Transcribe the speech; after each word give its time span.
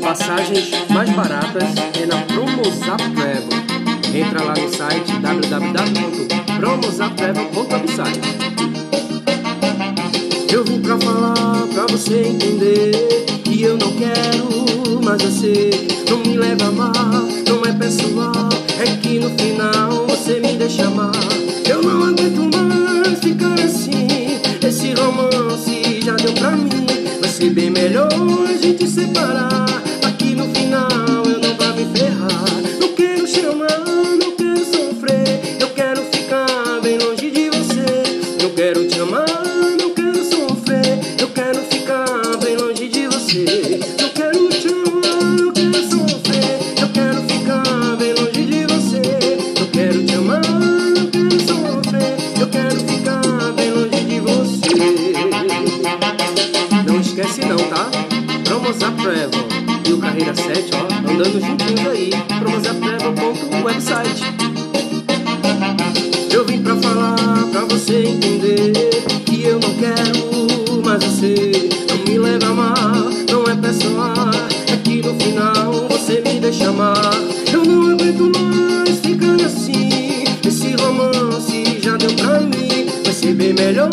Passagens 0.00 0.70
mais 0.90 1.10
baratas 1.10 1.74
é 2.00 2.06
na 2.06 2.16
Promozap 2.22 3.02
Travel. 3.14 3.48
Entra 4.14 4.42
lá 4.42 4.54
no 4.54 4.72
site 4.72 5.12
www.promozaptravel.website. 5.20 8.20
Eu 10.52 10.64
vim 10.64 10.80
pra 10.80 10.98
falar, 10.98 11.66
pra 11.74 11.86
você 11.88 12.28
entender 12.28 12.92
que 13.44 13.62
eu 13.62 13.76
não 13.76 13.92
quero 13.92 15.02
mais 15.02 15.20
você. 15.22 15.70
Não 16.08 16.18
me 16.18 16.36
leva 16.36 16.66
a 16.66 16.72
mal, 16.72 16.92
não 17.48 17.64
é 17.66 17.72
pessoal, 17.72 18.48
é 18.78 18.84
que 18.96 19.18
no 19.18 19.30
final 19.30 20.06
você 20.06 20.38
me 20.40 20.52
deixa 20.52 20.88
mal. 20.90 21.10
Eu 21.68 21.82
não 21.82 22.04
aguento 22.04 22.48
mais 22.56 23.18
ficar 23.18 23.54
assim, 23.54 24.05
ser 27.36 27.50
bem 27.50 27.68
melhor 27.68 28.08
a 28.48 28.56
gente 28.56 28.88
separar. 28.88 29.66
Aqui 30.06 30.34
no 30.34 30.48
final 30.54 31.22
eu 31.26 31.38
não 31.38 31.54
vou 31.54 31.74
me 31.74 31.98
ferrar. 31.98 32.44
Não 32.80 32.94
quero 32.94 33.26
chamar, 33.26 34.15
Promozap 58.76 58.96
Travel 59.02 59.30
e 59.86 59.92
o 59.92 59.98
Carreira 59.98 60.34
7, 60.34 60.70
ó, 60.74 61.10
andando 61.10 61.40
juntinhos 61.40 61.86
aí. 61.86 62.10
Promozaptravel.website 62.38 64.22
Eu 66.30 66.44
vim 66.44 66.62
pra 66.62 66.76
falar, 66.76 67.16
pra 67.50 67.64
você 67.64 68.04
entender 68.04 68.72
que 69.24 69.44
eu 69.44 69.58
não 69.58 69.72
quero 69.74 70.82
mais 70.84 71.02
você. 71.04 71.70
Não 71.88 72.04
me 72.04 72.18
leva 72.18 72.54
mal, 72.54 73.10
não 73.30 73.44
é 73.44 73.54
pessoal. 73.56 74.30
É 74.70 74.76
que 74.76 75.00
no 75.02 75.14
final 75.18 75.88
você 75.88 76.20
me 76.20 76.40
deixa 76.40 76.68
amar. 76.68 77.14
Eu 77.52 77.64
não 77.64 77.92
aguento 77.92 78.30
mais 78.38 78.98
ficar 79.00 79.42
assim. 79.46 80.24
Esse 80.46 80.74
romance 80.76 81.78
já 81.80 81.96
deu 81.96 82.12
pra 82.14 82.40
mim. 82.40 82.86
Vai 83.04 83.12
ser 83.12 83.34
bem 83.34 83.54
melhor 83.54 83.88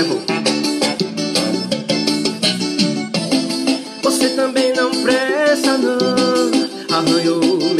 Travel 0.06 0.22
Você 4.02 4.28
também 4.30 4.72
não 4.74 4.90
presta 5.02 5.76
não. 5.78 6.96
Arranhou 6.96 7.75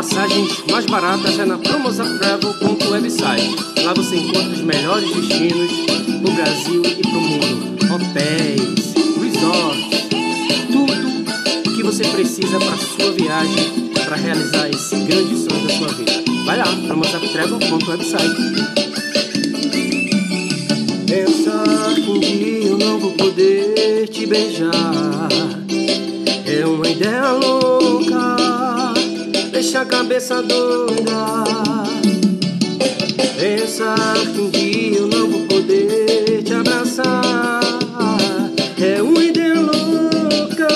Passagens 0.00 0.64
mais 0.70 0.86
baratas 0.86 1.38
é 1.38 1.44
na 1.44 1.58
promozatravel.website. 1.58 3.54
Lá 3.84 3.92
você 3.92 4.16
encontra 4.16 4.48
os 4.48 4.62
melhores 4.62 5.14
destinos 5.14 5.70
do 6.22 6.30
Brasil 6.32 6.82
e 6.86 7.02
pro 7.02 7.20
mundo. 7.20 7.76
Hotéis, 7.92 8.94
resorts, 9.20 10.08
tudo 10.72 11.74
que 11.76 11.82
você 11.82 12.04
precisa 12.04 12.58
para 12.58 12.78
sua 12.78 13.12
viagem, 13.12 13.90
para 13.92 14.16
realizar 14.16 14.70
esse 14.70 14.96
grande 15.00 15.36
sonho 15.36 15.66
da 15.66 15.74
sua 15.74 15.88
vida. 15.88 16.12
Vai 16.46 16.56
lá, 16.56 16.64
promozatravel.website. 16.86 18.40
Pensar 21.06 21.94
que 21.94 22.10
um 22.10 22.20
dia 22.20 22.68
eu 22.68 22.78
não 22.78 22.98
vou 22.98 23.12
poder 23.12 24.08
te 24.08 24.26
beijar 24.26 25.28
é 26.52 26.66
uma 26.66 26.88
ideia 26.88 27.30
louca, 27.30 27.59
cabeça 30.20 30.42
doida. 30.42 31.12
Ah, 31.12 31.84
Pensar 33.38 34.16
que 34.34 34.40
um 34.40 34.50
dia 34.50 34.98
eu 34.98 35.06
não 35.06 35.30
vou 35.30 35.46
poder 35.46 36.42
te 36.44 36.52
abraçar 36.52 37.60
é 38.78 39.02
uma 39.02 39.24
ideia 39.24 39.54
louca. 39.54 40.68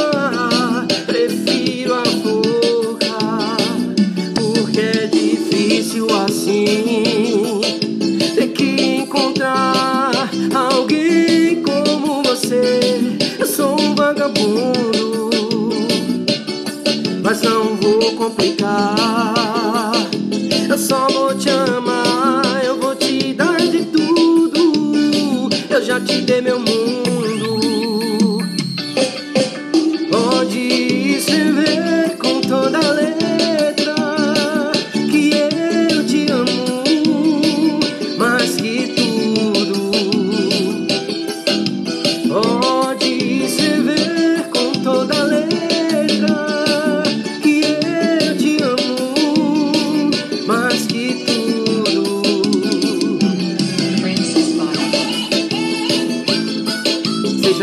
Prefiro 1.06 1.94
a 1.94 2.02
boca, 2.22 3.16
porque 4.34 4.80
é 4.80 5.06
difícil 5.06 6.06
assim. 6.24 7.60
Ter 8.34 8.48
que 8.48 8.96
encontrar 8.96 10.30
alguém 10.54 11.62
como 11.62 12.22
você. 12.22 12.80
Eu 13.38 13.46
sou 13.46 13.78
um 13.78 13.94
vagabundo, 13.94 15.30
mas 17.22 17.42
não 17.42 17.76
vou 17.76 18.12
complicar. 18.12 19.33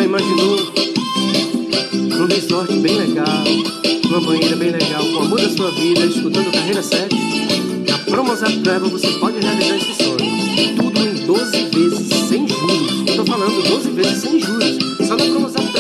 já 0.02 0.06
imaginou 0.06 0.58
um 1.94 2.26
resort 2.26 2.74
bem 2.80 2.98
legal, 2.98 3.44
uma 4.10 4.22
banheira 4.22 4.56
bem 4.56 4.72
legal, 4.72 5.04
com 5.04 5.14
o 5.14 5.22
amor 5.22 5.40
da 5.40 5.50
sua 5.50 5.70
vida, 5.72 6.06
escutando 6.06 6.52
Carreira 6.52 6.82
7? 6.82 7.16
Na 7.88 7.98
Promozap 8.00 8.58
Travel 8.62 8.90
você 8.90 9.12
pode 9.20 9.40
realizar 9.40 9.76
esse 9.78 10.04
sonho. 10.04 10.18
Tudo 10.76 11.00
em 11.00 11.26
12 11.26 11.66
vezes 11.66 12.30
sem 12.30 12.48
juros. 12.48 13.10
Estou 13.10 13.26
falando 13.26 13.62
12 13.64 13.92
vezes 13.92 14.22
sem 14.24 14.40
juros. 14.40 14.78
Só 15.08 15.16
na 15.16 15.26
Promozap 15.26 15.71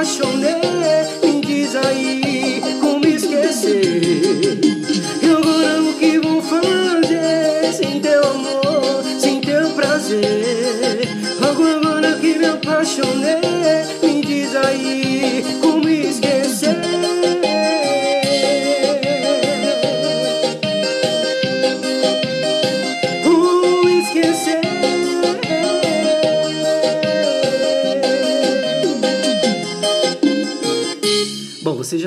que 0.06 0.38
me 0.38 0.55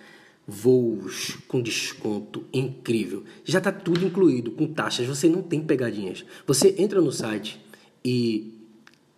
voos 0.47 1.37
com 1.47 1.61
desconto 1.61 2.43
incrível. 2.51 3.23
Já 3.45 3.59
está 3.59 3.71
tudo 3.71 4.03
incluído, 4.05 4.51
com 4.51 4.67
taxas, 4.67 5.07
você 5.07 5.29
não 5.29 5.41
tem 5.41 5.61
pegadinhas. 5.61 6.25
Você 6.45 6.75
entra 6.77 6.99
no 6.99 7.09
site 7.11 7.63
e 8.03 8.53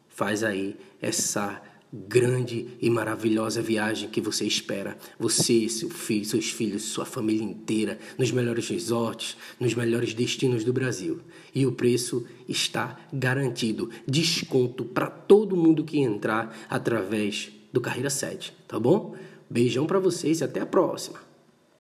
faz 0.10 0.44
aí 0.44 0.76
essa 1.02 1.60
grande 1.94 2.70
e 2.82 2.90
maravilhosa 2.90 3.62
viagem 3.62 4.10
que 4.10 4.20
você 4.20 4.46
espera. 4.46 4.98
Você, 5.20 5.70
seu 5.70 5.90
filho, 5.90 6.26
seus 6.26 6.50
filhos, 6.50 6.84
sua 6.84 7.06
família 7.06 7.44
inteira, 7.44 8.00
nos 8.18 8.32
melhores 8.32 8.68
resorts, 8.68 9.38
nos 9.60 9.76
melhores 9.76 10.14
destinos 10.16 10.64
do 10.64 10.74
Brasil. 10.74 11.20
E 11.54 11.68
o 11.68 11.72
preço 11.72 12.26
está 12.50 13.00
garantido. 13.14 13.92
Desconto 14.08 14.84
para 14.84 15.08
todo 15.08 15.56
mundo 15.56 15.84
que 15.84 16.00
entrar 16.00 16.58
através 16.68 17.52
do 17.72 17.80
Carreira 17.80 18.10
7, 18.10 18.54
tá 18.68 18.80
bom? 18.80 19.16
Beijão 19.48 19.86
para 19.86 20.00
vocês 20.00 20.42
e 20.42 20.44
até 20.44 20.62
a 20.62 20.66
próxima. 20.66 21.33